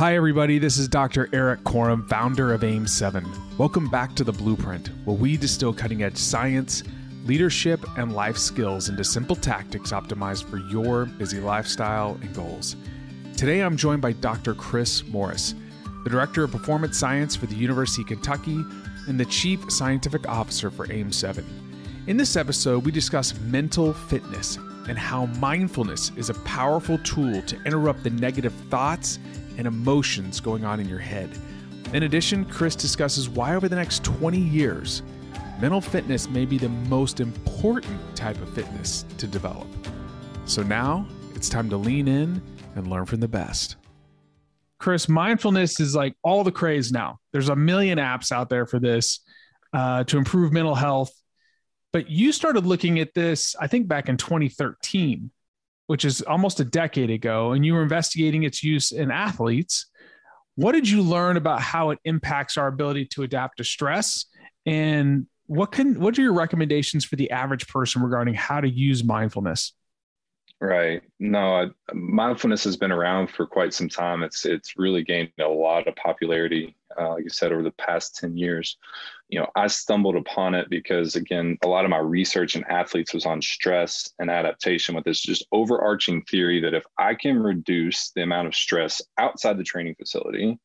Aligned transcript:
Hi, 0.00 0.16
everybody. 0.16 0.58
This 0.58 0.78
is 0.78 0.88
Dr. 0.88 1.28
Erik 1.34 1.60
Korem, 1.60 2.08
founder 2.08 2.54
of 2.54 2.62
AIM7. 2.62 3.58
Welcome 3.58 3.90
back 3.90 4.14
to 4.14 4.24
The 4.24 4.32
Blueprint, 4.32 4.88
where 5.04 5.14
we 5.14 5.36
distill 5.36 5.74
cutting 5.74 6.02
edge 6.02 6.16
science, 6.16 6.82
leadership, 7.26 7.84
and 7.98 8.14
life 8.14 8.38
skills 8.38 8.88
into 8.88 9.04
simple 9.04 9.36
tactics 9.36 9.92
optimized 9.92 10.44
for 10.44 10.56
your 10.56 11.04
busy 11.04 11.38
lifestyle 11.38 12.18
and 12.22 12.34
goals. 12.34 12.76
Today, 13.36 13.60
I'm 13.60 13.76
joined 13.76 14.00
by 14.00 14.12
Dr. 14.12 14.54
Chris 14.54 15.04
Morris, 15.04 15.54
the 16.02 16.08
Director 16.08 16.44
of 16.44 16.52
Performance 16.52 16.96
Science 16.96 17.36
for 17.36 17.44
the 17.44 17.56
University 17.56 18.00
of 18.00 18.08
Kentucky 18.08 18.64
and 19.06 19.20
the 19.20 19.26
Chief 19.26 19.70
Scientific 19.70 20.26
Officer 20.26 20.70
for 20.70 20.86
AIM7. 20.86 21.44
In 22.06 22.16
this 22.16 22.36
episode, 22.36 22.86
we 22.86 22.90
discuss 22.90 23.38
mental 23.40 23.92
fitness 23.92 24.56
and 24.88 24.98
how 24.98 25.26
mindfulness 25.26 26.10
is 26.16 26.30
a 26.30 26.34
powerful 26.34 26.96
tool 27.04 27.42
to 27.42 27.62
interrupt 27.64 28.02
the 28.02 28.08
negative 28.08 28.54
thoughts 28.70 29.18
and 29.60 29.68
emotions 29.68 30.40
going 30.40 30.64
on 30.64 30.80
in 30.80 30.88
your 30.88 30.98
head. 30.98 31.30
In 31.92 32.04
addition, 32.04 32.46
Chris 32.46 32.74
discusses 32.74 33.28
why 33.28 33.54
over 33.54 33.68
the 33.68 33.76
next 33.76 34.02
20 34.02 34.38
years, 34.38 35.02
mental 35.60 35.82
fitness 35.82 36.30
may 36.30 36.46
be 36.46 36.56
the 36.56 36.70
most 36.70 37.20
important 37.20 38.00
type 38.16 38.40
of 38.40 38.48
fitness 38.54 39.04
to 39.18 39.26
develop. 39.26 39.66
So 40.46 40.62
now 40.62 41.06
it's 41.34 41.50
time 41.50 41.68
to 41.68 41.76
lean 41.76 42.08
in 42.08 42.40
and 42.74 42.86
learn 42.86 43.04
from 43.04 43.20
the 43.20 43.28
best. 43.28 43.76
Chris, 44.78 45.10
mindfulness 45.10 45.78
is 45.78 45.94
like 45.94 46.14
all 46.22 46.42
the 46.42 46.50
craze 46.50 46.90
now. 46.90 47.18
There's 47.34 47.50
a 47.50 47.56
million 47.56 47.98
apps 47.98 48.32
out 48.32 48.48
there 48.48 48.64
for 48.64 48.78
this 48.78 49.20
uh, 49.74 50.04
to 50.04 50.16
improve 50.16 50.54
mental 50.54 50.74
health. 50.74 51.12
But 51.92 52.08
you 52.08 52.32
started 52.32 52.64
looking 52.64 52.98
at 52.98 53.12
this, 53.12 53.54
I 53.60 53.66
think, 53.66 53.88
back 53.88 54.08
in 54.08 54.16
2013 54.16 55.30
which 55.90 56.04
is 56.04 56.22
almost 56.22 56.60
a 56.60 56.64
decade 56.64 57.10
ago, 57.10 57.50
and 57.50 57.66
you 57.66 57.74
were 57.74 57.82
investigating 57.82 58.44
its 58.44 58.62
use 58.62 58.92
in 58.92 59.10
athletes. 59.10 59.86
What 60.54 60.70
did 60.70 60.88
you 60.88 61.02
learn 61.02 61.36
about 61.36 61.60
how 61.60 61.90
it 61.90 61.98
impacts 62.04 62.56
our 62.56 62.68
ability 62.68 63.06
to 63.06 63.24
adapt 63.24 63.56
to 63.56 63.64
stress? 63.64 64.26
And 64.64 65.26
what 65.46 65.72
can 65.72 65.98
what 65.98 66.16
are 66.16 66.22
your 66.22 66.32
recommendations 66.32 67.04
for 67.04 67.16
the 67.16 67.32
average 67.32 67.66
person 67.66 68.02
regarding 68.02 68.34
how 68.34 68.60
to 68.60 68.68
use 68.68 69.02
mindfulness? 69.02 69.74
Right. 70.60 71.02
No, 71.18 71.56
I, 71.56 71.66
mindfulness 71.92 72.62
has 72.62 72.76
been 72.76 72.92
around 72.92 73.26
for 73.32 73.44
quite 73.44 73.74
some 73.74 73.88
time. 73.88 74.22
It's 74.22 74.46
it's 74.46 74.74
really 74.76 75.02
gained 75.02 75.32
a 75.40 75.48
lot 75.48 75.88
of 75.88 75.96
popularity, 75.96 76.76
uh, 76.98 77.10
like 77.10 77.24
you 77.24 77.30
said, 77.30 77.52
over 77.52 77.62
the 77.62 77.70
past 77.72 78.16
ten 78.16 78.36
years. 78.36 78.76
You 79.28 79.38
know, 79.38 79.46
I 79.54 79.68
stumbled 79.68 80.16
upon 80.16 80.54
it 80.54 80.68
because 80.70 81.14
again, 81.14 81.56
a 81.62 81.68
lot 81.68 81.84
of 81.84 81.90
my 81.90 81.98
research 81.98 82.56
in 82.56 82.64
athletes 82.64 83.14
was 83.14 83.26
on 83.26 83.40
stress 83.42 84.10
and 84.18 84.30
adaptation, 84.30 84.94
with 84.94 85.04
this 85.04 85.20
just 85.20 85.46
overarching 85.52 86.22
theory 86.22 86.60
that 86.60 86.74
if 86.74 86.84
I 86.98 87.14
can 87.14 87.38
reduce 87.38 88.10
the 88.14 88.22
amount 88.22 88.48
of 88.48 88.54
stress 88.54 89.00
outside 89.18 89.56
the 89.56 89.64
training 89.64 89.94
facility, 89.94 90.58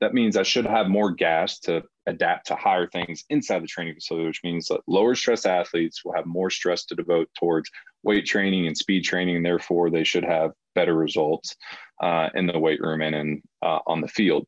that 0.00 0.14
means 0.14 0.36
I 0.36 0.42
should 0.42 0.66
have 0.66 0.88
more 0.88 1.10
gas 1.10 1.58
to 1.60 1.82
adapt 2.06 2.46
to 2.48 2.56
higher 2.56 2.88
things 2.88 3.22
inside 3.28 3.62
the 3.62 3.68
training 3.68 3.94
facility, 3.94 4.26
which 4.26 4.42
means 4.42 4.66
that 4.68 4.80
lower 4.88 5.14
stress 5.14 5.46
athletes 5.46 6.04
will 6.04 6.14
have 6.14 6.26
more 6.26 6.50
stress 6.50 6.84
to 6.86 6.94
devote 6.94 7.28
towards 7.38 7.70
weight 8.02 8.26
training 8.26 8.66
and 8.66 8.76
speed 8.76 9.04
training, 9.04 9.36
and 9.36 9.46
therefore 9.46 9.90
they 9.90 10.02
should 10.02 10.24
have 10.24 10.52
better 10.74 10.94
results 10.94 11.54
uh, 12.02 12.30
in 12.34 12.46
the 12.46 12.58
weight 12.58 12.80
room 12.80 13.02
and 13.02 13.14
in, 13.14 13.42
uh, 13.62 13.80
on 13.86 14.00
the 14.00 14.08
field. 14.08 14.46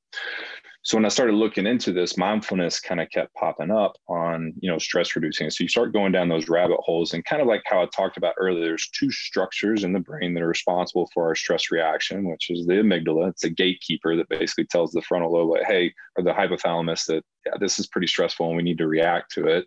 So 0.84 0.96
when 0.96 1.04
I 1.04 1.10
started 1.10 1.34
looking 1.34 1.64
into 1.64 1.92
this, 1.92 2.18
mindfulness 2.18 2.80
kind 2.80 3.00
of 3.00 3.08
kept 3.10 3.32
popping 3.34 3.70
up 3.70 3.96
on, 4.08 4.52
you 4.58 4.68
know, 4.68 4.78
stress 4.78 5.14
reducing. 5.14 5.48
So 5.48 5.62
you 5.62 5.68
start 5.68 5.92
going 5.92 6.10
down 6.10 6.28
those 6.28 6.48
rabbit 6.48 6.78
holes 6.80 7.14
and 7.14 7.24
kind 7.24 7.40
of 7.40 7.46
like 7.46 7.62
how 7.66 7.82
I 7.82 7.86
talked 7.86 8.16
about 8.16 8.34
earlier, 8.36 8.64
there's 8.64 8.90
two 8.90 9.10
structures 9.12 9.84
in 9.84 9.92
the 9.92 10.00
brain 10.00 10.34
that 10.34 10.42
are 10.42 10.48
responsible 10.48 11.08
for 11.14 11.28
our 11.28 11.36
stress 11.36 11.70
reaction, 11.70 12.28
which 12.28 12.50
is 12.50 12.66
the 12.66 12.74
amygdala. 12.74 13.30
It's 13.30 13.44
a 13.44 13.50
gatekeeper 13.50 14.16
that 14.16 14.28
basically 14.28 14.64
tells 14.64 14.90
the 14.90 15.02
frontal 15.02 15.32
lobe, 15.32 15.50
like, 15.50 15.66
hey, 15.66 15.94
or 16.18 16.24
the 16.24 16.32
hypothalamus 16.32 17.06
that 17.06 17.22
yeah, 17.46 17.52
this 17.60 17.78
is 17.78 17.86
pretty 17.86 18.08
stressful 18.08 18.48
and 18.48 18.56
we 18.56 18.64
need 18.64 18.78
to 18.78 18.88
react 18.88 19.32
to 19.34 19.46
it. 19.46 19.66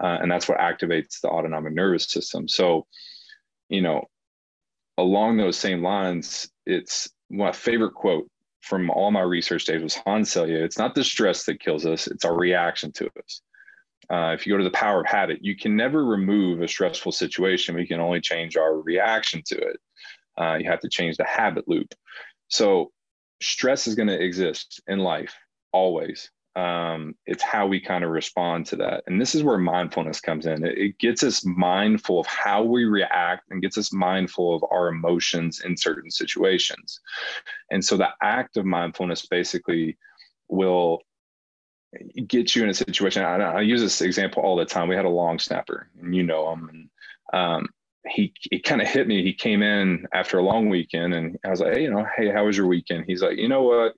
Uh, 0.00 0.18
and 0.22 0.30
that's 0.30 0.48
what 0.48 0.58
activates 0.58 1.20
the 1.20 1.28
autonomic 1.28 1.72
nervous 1.72 2.08
system. 2.08 2.46
So, 2.46 2.86
you 3.68 3.82
know, 3.82 4.04
along 4.98 5.36
those 5.36 5.56
same 5.56 5.82
lines, 5.82 6.48
it's 6.64 7.10
my 7.28 7.50
favorite 7.50 7.94
quote 7.94 8.28
from 8.64 8.90
all 8.90 9.10
my 9.10 9.20
research 9.20 9.64
days 9.64 9.82
was 9.82 9.94
Hans 9.94 10.30
Selye. 10.30 10.62
It's 10.62 10.78
not 10.78 10.94
the 10.94 11.04
stress 11.04 11.44
that 11.44 11.60
kills 11.60 11.84
us; 11.86 12.06
it's 12.06 12.24
our 12.24 12.36
reaction 12.36 12.92
to 12.92 13.06
it. 13.06 13.32
Uh, 14.10 14.32
if 14.32 14.46
you 14.46 14.52
go 14.52 14.58
to 14.58 14.64
the 14.64 14.70
power 14.70 15.00
of 15.00 15.06
habit, 15.06 15.38
you 15.42 15.56
can 15.56 15.76
never 15.76 16.04
remove 16.04 16.60
a 16.60 16.68
stressful 16.68 17.12
situation. 17.12 17.74
We 17.74 17.86
can 17.86 18.00
only 18.00 18.20
change 18.20 18.56
our 18.56 18.76
reaction 18.80 19.42
to 19.46 19.56
it. 19.56 19.80
Uh, 20.38 20.54
you 20.60 20.70
have 20.70 20.80
to 20.80 20.88
change 20.88 21.16
the 21.16 21.24
habit 21.24 21.68
loop. 21.68 21.94
So, 22.48 22.90
stress 23.42 23.86
is 23.86 23.94
going 23.94 24.08
to 24.08 24.22
exist 24.22 24.82
in 24.86 24.98
life 24.98 25.34
always 25.72 26.30
um, 26.56 27.16
it's 27.26 27.42
how 27.42 27.66
we 27.66 27.80
kind 27.80 28.04
of 28.04 28.10
respond 28.10 28.66
to 28.66 28.76
that. 28.76 29.02
And 29.06 29.20
this 29.20 29.34
is 29.34 29.42
where 29.42 29.58
mindfulness 29.58 30.20
comes 30.20 30.46
in. 30.46 30.64
It, 30.64 30.78
it, 30.78 30.98
gets 30.98 31.24
us 31.24 31.44
mindful 31.44 32.20
of 32.20 32.26
how 32.26 32.62
we 32.62 32.84
react 32.84 33.50
and 33.50 33.60
gets 33.60 33.76
us 33.76 33.92
mindful 33.92 34.54
of 34.54 34.64
our 34.70 34.86
emotions 34.88 35.62
in 35.64 35.76
certain 35.76 36.12
situations. 36.12 37.00
And 37.72 37.84
so 37.84 37.96
the 37.96 38.10
act 38.22 38.56
of 38.56 38.64
mindfulness 38.66 39.26
basically 39.26 39.98
will 40.48 41.00
get 42.26 42.54
you 42.56 42.62
in 42.64 42.68
a 42.68 42.74
situation 42.74 43.22
i, 43.22 43.36
I 43.36 43.60
use 43.60 43.80
this 43.80 44.00
example 44.00 44.42
all 44.42 44.56
the 44.56 44.64
time. 44.64 44.88
We 44.88 44.96
had 44.96 45.04
a 45.04 45.10
long 45.10 45.38
snapper 45.38 45.88
and 46.00 46.14
you 46.14 46.22
know 46.22 46.52
him 46.52 46.68
and 46.72 46.90
um, 47.32 47.68
he 48.06 48.32
he 48.50 48.60
kind 48.60 48.82
of 48.82 48.88
hit 48.88 49.08
me. 49.08 49.22
He 49.22 49.32
came 49.32 49.62
in 49.62 50.06
after 50.12 50.38
a 50.38 50.42
long 50.42 50.68
weekend 50.68 51.14
and 51.14 51.38
i 51.44 51.50
was 51.50 51.60
like 51.60 51.74
hey 51.74 51.82
you 51.82 51.90
know 51.90 52.06
hey 52.16 52.30
how 52.30 52.44
was 52.46 52.56
your 52.56 52.66
weekend? 52.66 53.04
He's 53.06 53.22
like 53.22 53.38
you 53.38 53.48
know 53.48 53.62
what 53.62 53.94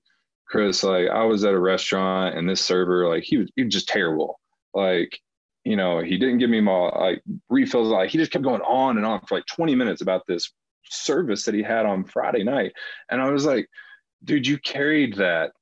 Chris, 0.48 0.82
like 0.84 1.08
I 1.08 1.24
was 1.24 1.44
at 1.44 1.54
a 1.54 1.58
restaurant 1.58 2.36
and 2.36 2.48
this 2.48 2.60
server, 2.60 3.08
like 3.08 3.24
he 3.24 3.38
was, 3.38 3.50
he 3.56 3.64
was 3.64 3.72
just 3.72 3.88
terrible. 3.88 4.40
Like, 4.74 5.18
you 5.64 5.76
know, 5.76 6.00
he 6.00 6.16
didn't 6.16 6.38
give 6.38 6.50
me 6.50 6.60
my 6.60 6.88
like 6.90 7.22
refills. 7.48 7.88
Like 7.88 8.10
he 8.10 8.18
just 8.18 8.30
kept 8.30 8.44
going 8.44 8.60
on 8.62 8.96
and 8.96 9.06
on 9.06 9.20
for 9.22 9.36
like 9.36 9.46
20 9.46 9.74
minutes 9.74 10.02
about 10.02 10.22
this 10.28 10.52
service 10.84 11.44
that 11.44 11.54
he 11.54 11.62
had 11.62 11.86
on 11.86 12.04
Friday 12.04 12.44
night. 12.44 12.72
And 13.10 13.20
I 13.20 13.30
was 13.30 13.44
like, 13.44 13.68
dude, 14.24 14.46
you 14.46 14.58
carried 14.58 15.16
that 15.16 15.52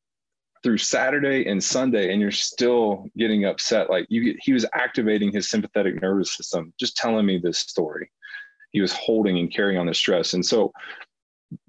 through 0.63 0.79
Saturday 0.79 1.47
and 1.47 1.63
Sunday 1.63 2.13
and 2.13 2.21
you're 2.21 2.31
still 2.31 3.07
getting 3.17 3.45
upset. 3.45 3.89
Like 3.89 4.07
you, 4.09 4.35
he 4.41 4.53
was 4.53 4.67
activating 4.75 5.33
his 5.33 5.49
sympathetic 5.49 6.01
nervous 6.01 6.37
system, 6.37 6.73
just 6.79 6.97
telling 6.97 7.25
me 7.25 7.39
this 7.39 7.59
story. 7.59 8.11
He 8.73 8.81
was 8.81 8.93
holding 8.93 9.39
and 9.39 9.53
carrying 9.53 9.79
on 9.79 9.87
the 9.87 9.95
stress. 9.95 10.35
And 10.35 10.45
so 10.45 10.73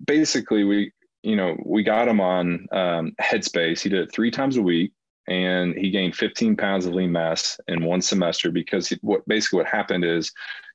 basically 0.05 0.63
we, 0.63 0.91
you 1.25 1.35
know, 1.35 1.57
we 1.65 1.81
got 1.81 2.07
him 2.07 2.21
on 2.21 2.67
um, 2.71 3.11
Headspace. 3.19 3.81
He 3.81 3.89
did 3.89 4.07
it 4.07 4.13
three 4.13 4.29
times 4.29 4.57
a 4.57 4.61
week, 4.61 4.93
and 5.27 5.73
he 5.73 5.89
gained 5.89 6.15
15 6.15 6.55
pounds 6.55 6.85
of 6.85 6.93
lean 6.93 7.11
mass 7.11 7.59
in 7.67 7.83
one 7.83 8.01
semester 8.01 8.51
because 8.51 8.87
he, 8.87 8.97
what 9.01 9.27
basically 9.27 9.57
what 9.57 9.67
happened 9.67 10.05
is 10.05 10.31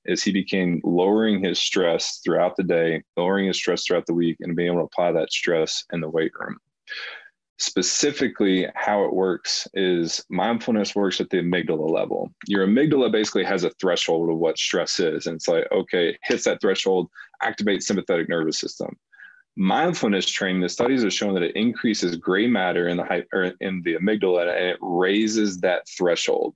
is 0.07 0.23
he 0.23 0.33
became 0.33 0.81
lowering 0.83 1.45
his 1.45 1.61
stress 1.61 2.21
throughout 2.25 2.57
the 2.57 2.63
day, 2.63 3.03
lowering 3.17 3.47
his 3.47 3.59
stress 3.59 3.85
throughout 3.85 4.07
the 4.07 4.15
week, 4.15 4.39
and 4.41 4.57
being 4.57 4.71
able 4.73 4.81
to 4.81 4.85
apply 4.87 5.13
that 5.13 5.31
stress 5.31 5.85
in 5.93 6.01
the 6.01 6.09
weight 6.09 6.33
room. 6.41 6.57
Specifically, 7.59 8.67
how 8.75 9.05
it 9.05 9.13
works 9.13 9.69
is 9.75 10.25
mindfulness 10.31 10.97
works 10.97 11.21
at 11.21 11.29
the 11.29 11.37
amygdala 11.37 11.89
level. 11.89 12.33
Your 12.47 12.67
amygdala 12.67 13.13
basically 13.13 13.45
has 13.45 13.63
a 13.63 13.71
threshold 13.79 14.31
of 14.31 14.39
what 14.39 14.57
stress 14.57 14.99
is. 14.99 15.27
And 15.27 15.37
it's 15.37 15.47
like, 15.47 15.69
okay, 15.71 16.19
hits 16.25 16.45
that 16.45 16.63
threshold, 16.63 17.11
activates 17.43 17.83
sympathetic 17.83 18.31
nervous 18.31 18.59
system 18.59 18.97
mindfulness 19.61 20.27
training, 20.27 20.63
the 20.63 20.69
studies 20.71 21.03
have 21.03 21.13
shown 21.13 21.35
that 21.35 21.43
it 21.43 21.55
increases 21.55 22.17
gray 22.17 22.47
matter 22.47 22.89
in 22.89 22.97
the 22.97 23.55
in 23.61 23.83
the 23.83 23.95
amygdala 23.95 24.41
and 24.43 24.67
it 24.71 24.79
raises 24.81 25.59
that 25.59 25.87
threshold. 25.87 26.55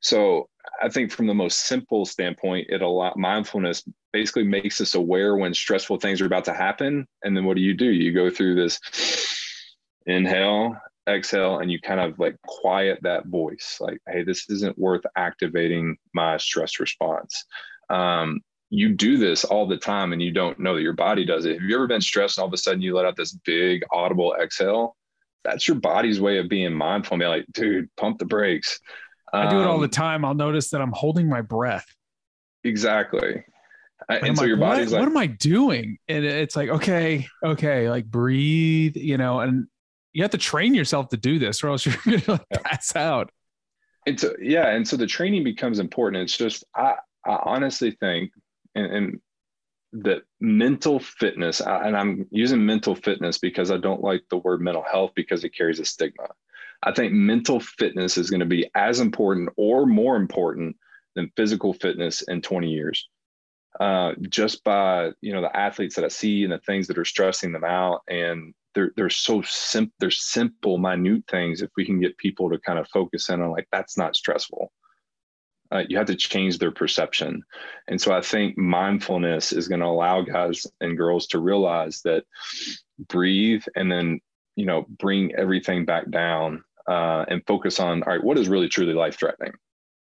So 0.00 0.48
I 0.82 0.88
think 0.88 1.12
from 1.12 1.28
the 1.28 1.34
most 1.34 1.66
simple 1.66 2.04
standpoint, 2.04 2.66
it 2.68 2.82
a 2.82 2.88
lot 2.88 3.16
mindfulness 3.16 3.84
basically 4.12 4.42
makes 4.42 4.80
us 4.80 4.96
aware 4.96 5.36
when 5.36 5.54
stressful 5.54 5.98
things 5.98 6.20
are 6.20 6.26
about 6.26 6.44
to 6.46 6.52
happen. 6.52 7.06
And 7.22 7.36
then 7.36 7.44
what 7.44 7.54
do 7.54 7.62
you 7.62 7.74
do? 7.74 7.86
You 7.86 8.12
go 8.12 8.28
through 8.28 8.56
this 8.56 8.80
inhale, 10.06 10.74
exhale, 11.08 11.60
and 11.60 11.70
you 11.70 11.80
kind 11.80 12.00
of 12.00 12.18
like 12.18 12.36
quiet 12.42 12.98
that 13.02 13.26
voice, 13.26 13.76
like, 13.78 14.00
hey, 14.08 14.24
this 14.24 14.50
isn't 14.50 14.76
worth 14.76 15.04
activating 15.14 15.96
my 16.12 16.38
stress 16.38 16.80
response. 16.80 17.44
Um, 17.88 18.40
you 18.74 18.88
do 18.88 19.18
this 19.18 19.44
all 19.44 19.66
the 19.66 19.76
time 19.76 20.14
and 20.14 20.22
you 20.22 20.32
don't 20.32 20.58
know 20.58 20.74
that 20.74 20.80
your 20.80 20.94
body 20.94 21.26
does 21.26 21.44
it. 21.44 21.60
Have 21.60 21.68
you 21.68 21.74
ever 21.76 21.86
been 21.86 22.00
stressed 22.00 22.38
and 22.38 22.42
all 22.42 22.48
of 22.48 22.54
a 22.54 22.56
sudden 22.56 22.80
you 22.80 22.96
let 22.96 23.04
out 23.04 23.16
this 23.16 23.32
big 23.44 23.82
audible 23.92 24.34
exhale? 24.42 24.96
That's 25.44 25.68
your 25.68 25.74
body's 25.74 26.22
way 26.22 26.38
of 26.38 26.48
being 26.48 26.72
mindful. 26.72 27.18
Be 27.18 27.26
like, 27.26 27.44
dude, 27.52 27.94
pump 27.98 28.18
the 28.18 28.24
brakes. 28.24 28.80
I 29.30 29.50
do 29.50 29.60
it 29.60 29.66
all 29.66 29.78
the 29.78 29.84
um, 29.84 29.90
time. 29.90 30.24
I'll 30.24 30.32
notice 30.32 30.70
that 30.70 30.80
I'm 30.80 30.92
holding 30.92 31.28
my 31.28 31.42
breath. 31.42 31.84
Exactly. 32.64 33.44
And, 34.08 34.28
and 34.28 34.36
so 34.38 34.42
like, 34.44 34.48
your 34.48 34.56
body's 34.56 34.90
what, 34.90 35.00
like, 35.00 35.00
what 35.00 35.08
am 35.10 35.16
I 35.18 35.26
doing? 35.26 35.98
And 36.08 36.24
it's 36.24 36.56
like, 36.56 36.70
okay, 36.70 37.26
okay, 37.44 37.90
like 37.90 38.06
breathe, 38.06 38.96
you 38.96 39.18
know, 39.18 39.40
and 39.40 39.66
you 40.14 40.22
have 40.22 40.30
to 40.30 40.38
train 40.38 40.72
yourself 40.72 41.10
to 41.10 41.18
do 41.18 41.38
this 41.38 41.62
or 41.62 41.68
else 41.68 41.84
you're 41.86 41.96
going 42.06 42.20
to 42.22 42.30
like 42.32 42.48
pass 42.64 42.96
out. 42.96 43.30
And 44.06 44.18
so, 44.18 44.34
yeah. 44.40 44.68
And 44.68 44.88
so 44.88 44.96
the 44.96 45.06
training 45.06 45.44
becomes 45.44 45.78
important. 45.78 46.22
It's 46.22 46.38
just, 46.38 46.64
I, 46.74 46.94
I 47.26 47.38
honestly 47.44 47.90
think 48.00 48.32
and, 48.74 48.86
and 48.86 49.20
that 49.92 50.22
mental 50.40 50.98
fitness, 50.98 51.60
and 51.60 51.96
I'm 51.96 52.26
using 52.30 52.64
mental 52.64 52.94
fitness 52.94 53.38
because 53.38 53.70
I 53.70 53.76
don't 53.76 54.02
like 54.02 54.22
the 54.30 54.38
word 54.38 54.60
mental 54.60 54.84
health 54.90 55.12
because 55.14 55.44
it 55.44 55.54
carries 55.56 55.80
a 55.80 55.84
stigma. 55.84 56.28
I 56.82 56.92
think 56.92 57.12
mental 57.12 57.60
fitness 57.60 58.16
is 58.16 58.30
going 58.30 58.40
to 58.40 58.46
be 58.46 58.68
as 58.74 59.00
important 59.00 59.50
or 59.56 59.86
more 59.86 60.16
important 60.16 60.76
than 61.14 61.32
physical 61.36 61.74
fitness 61.74 62.22
in 62.22 62.40
20 62.40 62.70
years. 62.70 63.08
Uh, 63.80 64.12
just 64.28 64.62
by 64.64 65.10
you 65.22 65.32
know 65.32 65.40
the 65.40 65.56
athletes 65.56 65.94
that 65.94 66.04
I 66.04 66.08
see 66.08 66.44
and 66.44 66.52
the 66.52 66.58
things 66.58 66.86
that 66.88 66.98
are 66.98 67.06
stressing 67.06 67.52
them 67.52 67.64
out, 67.64 68.02
and 68.06 68.52
they're 68.74 68.92
they're 68.96 69.08
so 69.08 69.40
simple. 69.42 69.94
They're 69.98 70.10
simple, 70.10 70.76
minute 70.76 71.24
things. 71.30 71.62
If 71.62 71.70
we 71.76 71.86
can 71.86 71.98
get 71.98 72.18
people 72.18 72.50
to 72.50 72.58
kind 72.58 72.78
of 72.78 72.86
focus 72.88 73.30
in 73.30 73.40
on 73.40 73.50
like 73.50 73.66
that's 73.72 73.96
not 73.96 74.14
stressful, 74.14 74.70
uh, 75.72 75.82
you 75.88 75.96
have 75.96 76.06
to 76.06 76.16
change 76.16 76.58
their 76.58 76.70
perception. 76.70 77.42
And 77.88 78.00
so 78.00 78.12
I 78.12 78.20
think 78.20 78.58
mindfulness 78.58 79.52
is 79.52 79.68
going 79.68 79.80
to 79.80 79.86
allow 79.86 80.22
guys 80.22 80.66
and 80.80 80.96
girls 80.96 81.26
to 81.28 81.38
realize 81.38 82.02
that 82.02 82.24
breathe 83.08 83.62
and 83.74 83.90
then 83.90 84.20
you 84.54 84.66
know 84.66 84.84
bring 84.98 85.34
everything 85.34 85.84
back 85.84 86.10
down 86.10 86.62
uh, 86.88 87.24
and 87.28 87.46
focus 87.46 87.80
on 87.80 88.02
all 88.02 88.12
right, 88.12 88.22
what 88.22 88.38
is 88.38 88.48
really 88.48 88.68
truly 88.68 88.92
life 88.92 89.18
threatening 89.18 89.52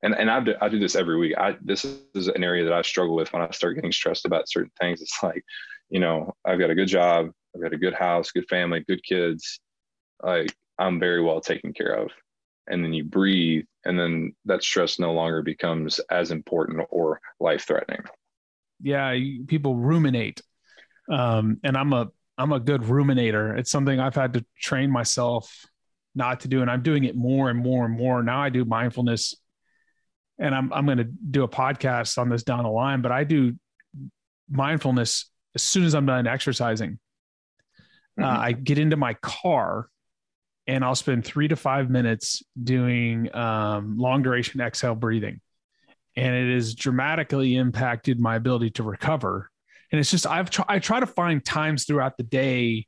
and 0.03 0.15
and 0.15 0.29
I 0.29 0.39
do, 0.39 0.55
I 0.61 0.69
do 0.69 0.79
this 0.79 0.95
every 0.95 1.17
week. 1.17 1.37
I 1.37 1.57
this 1.61 1.85
is 2.15 2.27
an 2.27 2.43
area 2.43 2.63
that 2.63 2.73
I 2.73 2.81
struggle 2.81 3.15
with 3.15 3.31
when 3.33 3.41
I 3.41 3.49
start 3.51 3.75
getting 3.75 3.91
stressed 3.91 4.25
about 4.25 4.49
certain 4.49 4.71
things. 4.79 5.01
It's 5.01 5.21
like, 5.21 5.43
you 5.89 5.99
know, 5.99 6.33
I've 6.45 6.59
got 6.59 6.69
a 6.69 6.75
good 6.75 6.87
job, 6.87 7.31
I've 7.55 7.61
got 7.61 7.73
a 7.73 7.77
good 7.77 7.93
house, 7.93 8.31
good 8.31 8.47
family, 8.49 8.83
good 8.87 9.03
kids. 9.03 9.59
Like 10.23 10.55
I'm 10.79 10.99
very 10.99 11.21
well 11.21 11.41
taken 11.41 11.73
care 11.73 11.93
of. 11.93 12.11
And 12.67 12.83
then 12.83 12.93
you 12.93 13.03
breathe, 13.03 13.65
and 13.85 13.99
then 13.99 14.33
that 14.45 14.63
stress 14.63 14.99
no 14.99 15.13
longer 15.13 15.41
becomes 15.41 15.99
as 16.11 16.31
important 16.31 16.85
or 16.89 17.19
life 17.39 17.65
threatening. 17.65 18.01
Yeah, 18.81 19.17
people 19.47 19.75
ruminate, 19.75 20.41
um, 21.09 21.59
and 21.63 21.75
I'm 21.75 21.91
a 21.93 22.09
I'm 22.37 22.51
a 22.51 22.59
good 22.59 22.81
ruminator. 22.81 23.57
It's 23.57 23.71
something 23.71 23.99
I've 23.99 24.15
had 24.15 24.33
to 24.33 24.45
train 24.59 24.91
myself 24.91 25.65
not 26.15 26.41
to 26.41 26.47
do, 26.47 26.61
and 26.61 26.69
I'm 26.69 26.83
doing 26.83 27.03
it 27.03 27.15
more 27.15 27.49
and 27.49 27.59
more 27.59 27.85
and 27.85 27.97
more. 27.97 28.23
Now 28.23 28.41
I 28.41 28.49
do 28.49 28.63
mindfulness 28.63 29.35
and 30.41 30.55
I'm 30.55 30.73
I'm 30.73 30.85
going 30.85 30.97
to 30.97 31.05
do 31.05 31.43
a 31.43 31.47
podcast 31.47 32.17
on 32.17 32.27
this 32.27 32.43
down 32.43 32.63
the 32.63 32.69
line, 32.69 33.01
but 33.01 33.11
I 33.11 33.23
do 33.23 33.53
mindfulness 34.49 35.29
as 35.55 35.61
soon 35.61 35.85
as 35.85 35.93
I'm 35.93 36.07
done 36.07 36.27
exercising. 36.27 36.99
Uh, 38.19 38.23
mm-hmm. 38.23 38.35
Uh, 38.35 38.39
I 38.39 38.51
get 38.51 38.79
into 38.79 38.97
my 38.97 39.13
car 39.13 39.87
and 40.71 40.85
I'll 40.85 40.95
spend 40.95 41.25
three 41.25 41.49
to 41.49 41.57
five 41.57 41.89
minutes 41.89 42.41
doing 42.63 43.33
um, 43.35 43.97
long 43.97 44.23
duration 44.23 44.61
exhale 44.61 44.95
breathing. 44.95 45.41
And 46.15 46.33
it 46.33 46.53
has 46.53 46.75
dramatically 46.75 47.57
impacted 47.57 48.21
my 48.21 48.37
ability 48.37 48.69
to 48.71 48.83
recover. 48.83 49.51
And 49.91 49.99
it's 49.99 50.09
just, 50.09 50.25
I've 50.25 50.49
tr- 50.49 50.61
I 50.69 50.79
try 50.79 51.01
to 51.01 51.05
find 51.05 51.43
times 51.43 51.83
throughout 51.83 52.15
the 52.15 52.23
day 52.23 52.87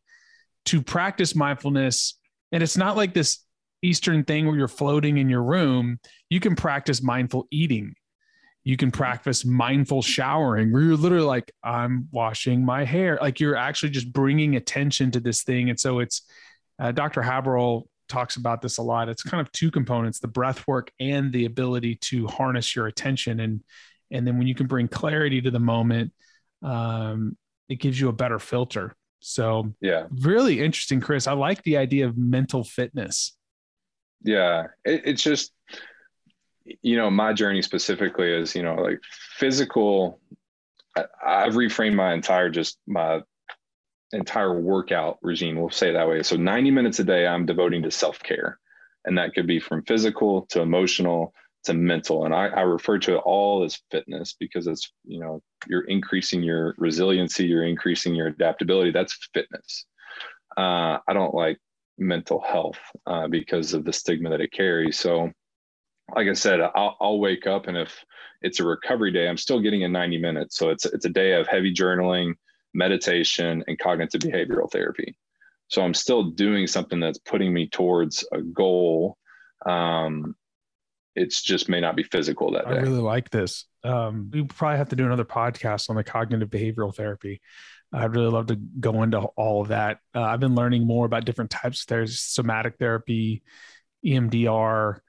to 0.67 0.81
practice 0.81 1.35
mindfulness. 1.35 2.17
And 2.53 2.63
it's 2.63 2.77
not 2.77 2.95
like 2.95 3.13
this 3.13 3.39
Eastern 3.81 4.23
thing 4.23 4.45
where 4.45 4.55
you're 4.55 4.69
floating 4.69 5.17
in 5.17 5.27
your 5.27 5.43
room, 5.43 5.99
you 6.29 6.39
can 6.39 6.55
practice 6.55 7.03
mindful 7.03 7.47
eating. 7.51 7.95
You 8.63 8.77
can 8.77 8.91
practice 8.91 9.43
mindful 9.43 10.03
showering 10.03 10.71
where 10.71 10.83
you're 10.83 10.95
literally 10.95 11.25
like, 11.25 11.51
I'm 11.61 12.07
washing 12.11 12.63
my 12.63 12.85
hair. 12.85 13.19
Like 13.21 13.41
you're 13.41 13.57
actually 13.57 13.89
just 13.89 14.13
bringing 14.13 14.55
attention 14.55 15.11
to 15.11 15.19
this 15.19 15.43
thing. 15.43 15.69
And 15.69 15.77
so 15.77 15.99
it's, 15.99 16.21
uh, 16.83 16.91
Dr. 16.91 17.21
Haberl 17.21 17.83
talks 18.09 18.35
about 18.35 18.61
this 18.61 18.77
a 18.77 18.83
lot. 18.83 19.09
It's 19.09 19.23
kind 19.23 19.41
of 19.41 19.51
two 19.51 19.71
components 19.71 20.19
the 20.19 20.27
breath 20.27 20.67
work 20.67 20.91
and 20.99 21.31
the 21.31 21.45
ability 21.45 21.95
to 21.95 22.27
harness 22.27 22.75
your 22.75 22.87
attention. 22.87 23.39
And, 23.39 23.61
and 24.11 24.27
then 24.27 24.37
when 24.37 24.47
you 24.47 24.55
can 24.55 24.67
bring 24.67 24.87
clarity 24.87 25.41
to 25.41 25.51
the 25.51 25.59
moment, 25.59 26.11
um, 26.61 27.37
it 27.69 27.75
gives 27.75 27.99
you 27.99 28.09
a 28.09 28.13
better 28.13 28.39
filter. 28.39 28.95
So, 29.19 29.73
yeah, 29.79 30.07
really 30.21 30.59
interesting, 30.59 30.99
Chris. 30.99 31.27
I 31.27 31.33
like 31.33 31.63
the 31.63 31.77
idea 31.77 32.05
of 32.05 32.17
mental 32.17 32.63
fitness 32.63 33.33
yeah 34.23 34.67
it, 34.85 35.01
it's 35.05 35.21
just 35.21 35.51
you 36.81 36.95
know 36.95 37.09
my 37.09 37.33
journey 37.33 37.61
specifically 37.61 38.31
is 38.31 38.55
you 38.55 38.63
know 38.63 38.75
like 38.75 38.99
physical 39.35 40.19
I, 40.95 41.05
i've 41.25 41.53
reframed 41.53 41.95
my 41.95 42.13
entire 42.13 42.49
just 42.49 42.79
my 42.87 43.21
entire 44.13 44.59
workout 44.59 45.17
regime 45.21 45.55
we'll 45.55 45.69
say 45.69 45.89
it 45.89 45.93
that 45.93 46.07
way. 46.07 46.23
So 46.23 46.35
90 46.35 46.71
minutes 46.71 46.99
a 46.99 47.03
day 47.03 47.27
i'm 47.27 47.45
devoting 47.45 47.83
to 47.83 47.91
self-care. 47.91 48.59
And 49.05 49.17
that 49.17 49.33
could 49.33 49.47
be 49.47 49.59
from 49.59 49.83
physical 49.83 50.45
to 50.51 50.61
emotional 50.61 51.33
to 51.65 51.73
mental. 51.73 52.25
And 52.25 52.33
I, 52.33 52.47
I 52.47 52.61
refer 52.61 52.99
to 52.99 53.15
it 53.15 53.21
all 53.25 53.63
as 53.63 53.81
fitness 53.91 54.35
because 54.39 54.67
it's 54.67 54.91
you 55.03 55.19
know 55.19 55.41
you're 55.67 55.85
increasing 55.85 56.43
your 56.43 56.75
resiliency 56.77 57.45
you're 57.45 57.65
increasing 57.65 58.15
your 58.15 58.27
adaptability. 58.27 58.91
That's 58.91 59.17
fitness. 59.33 59.85
Uh, 60.55 60.99
i 61.07 61.13
don't 61.13 61.33
like 61.33 61.57
mental 61.97 62.41
health 62.41 62.79
uh, 63.05 63.27
because 63.27 63.73
of 63.73 63.85
the 63.85 63.93
stigma 63.93 64.29
that 64.29 64.41
it 64.41 64.51
carries. 64.51 64.99
So, 64.99 65.31
like 66.15 66.27
I 66.27 66.33
said, 66.33 66.59
I'll, 66.61 66.97
I'll, 66.99 67.19
wake 67.19 67.47
up 67.47 67.67
and 67.67 67.77
if 67.77 68.03
it's 68.41 68.59
a 68.59 68.65
recovery 68.65 69.11
day, 69.11 69.27
I'm 69.27 69.37
still 69.37 69.61
getting 69.61 69.81
in 69.81 69.91
90 69.91 70.17
minutes. 70.19 70.57
So 70.57 70.69
it's 70.69 70.85
it's 70.85 71.05
a 71.05 71.09
day 71.09 71.33
of 71.33 71.47
heavy 71.47 71.73
journaling, 71.73 72.33
meditation, 72.73 73.63
and 73.67 73.79
cognitive 73.79 74.21
behavioral 74.21 74.71
therapy. 74.71 75.15
So 75.67 75.81
I'm 75.81 75.93
still 75.93 76.23
doing 76.23 76.67
something 76.67 76.99
that's 76.99 77.19
putting 77.19 77.53
me 77.53 77.67
towards 77.67 78.27
a 78.31 78.41
goal. 78.41 79.17
Um, 79.65 80.35
it's 81.15 81.41
just 81.41 81.69
may 81.69 81.79
not 81.79 81.95
be 81.95 82.03
physical 82.03 82.51
that 82.51 82.67
day. 82.67 82.75
I 82.75 82.81
really 82.81 82.99
like 82.99 83.29
this. 83.29 83.65
Um, 83.83 84.29
we 84.33 84.43
probably 84.43 84.77
have 84.77 84.89
to 84.89 84.95
do 84.95 85.05
another 85.05 85.25
podcast 85.25 85.89
on 85.89 85.95
the 85.95 86.03
cognitive 86.03 86.49
behavioral 86.49 86.95
therapy 86.95 87.41
I'd 87.93 88.15
really 88.15 88.31
love 88.31 88.47
to 88.47 88.55
go 88.55 89.03
into 89.03 89.19
all 89.19 89.61
of 89.61 89.67
that. 89.67 89.99
Uh, 90.15 90.21
I've 90.21 90.39
been 90.39 90.55
learning 90.55 90.87
more 90.87 91.05
about 91.05 91.25
different 91.25 91.51
types. 91.51 91.85
There's 91.85 92.19
somatic 92.19 92.77
therapy, 92.79 93.43
EMDR. 94.03 94.99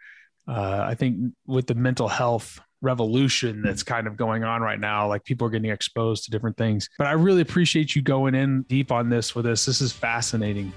Uh, 0.46 0.84
I 0.86 0.94
think 0.94 1.32
with 1.46 1.66
the 1.66 1.74
mental 1.74 2.08
health 2.08 2.60
revolution 2.84 3.62
that's 3.62 3.82
mm. 3.82 3.86
kind 3.86 4.06
of 4.06 4.16
going 4.16 4.44
on 4.44 4.62
right 4.62 4.78
now, 4.78 5.08
like 5.08 5.24
people 5.24 5.46
are 5.46 5.50
getting 5.50 5.70
exposed 5.70 6.24
to 6.24 6.30
different 6.30 6.56
things. 6.56 6.88
But 6.98 7.06
I 7.06 7.12
really 7.12 7.40
appreciate 7.40 7.96
you 7.96 8.02
going 8.02 8.34
in 8.34 8.62
deep 8.62 8.92
on 8.92 9.08
this 9.08 9.34
with 9.34 9.46
us. 9.46 9.66
This 9.66 9.80
is 9.80 9.92
fascinating. 9.92 10.72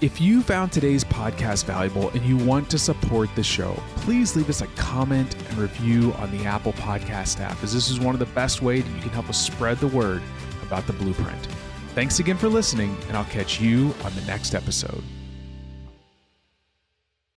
If 0.00 0.18
you 0.18 0.40
found 0.40 0.72
today's 0.72 1.04
podcast 1.04 1.66
valuable 1.66 2.08
and 2.10 2.22
you 2.22 2.38
want 2.38 2.70
to 2.70 2.78
support 2.78 3.28
the 3.36 3.42
show, 3.42 3.74
please 3.96 4.34
leave 4.34 4.48
us 4.48 4.62
a 4.62 4.66
comment 4.68 5.34
and 5.34 5.58
review 5.58 6.14
on 6.14 6.30
the 6.36 6.46
Apple 6.46 6.72
Podcast 6.72 7.38
app, 7.40 7.62
as 7.62 7.74
this 7.74 7.90
is 7.90 8.00
one 8.00 8.14
of 8.14 8.18
the 8.18 8.26
best 8.26 8.62
ways 8.62 8.82
that 8.82 8.90
you 8.94 9.02
can 9.02 9.10
help 9.10 9.28
us 9.28 9.38
spread 9.38 9.76
the 9.76 9.88
word 9.88 10.22
about 10.62 10.86
the 10.86 10.94
blueprint. 10.94 11.46
Thanks 11.94 12.18
again 12.18 12.38
for 12.38 12.48
listening, 12.48 12.96
and 13.08 13.16
I'll 13.16 13.24
catch 13.24 13.60
you 13.60 13.94
on 14.02 14.14
the 14.14 14.22
next 14.22 14.54
episode. 14.54 15.02